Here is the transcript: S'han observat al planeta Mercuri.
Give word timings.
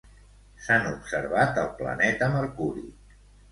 S'han 0.67 0.87
observat 0.91 1.61
al 1.65 1.71
planeta 1.83 2.33
Mercuri. 2.39 2.85